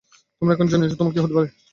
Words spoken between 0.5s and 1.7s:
এখন জানিয়াছ, তোমরা কি করিতে পার।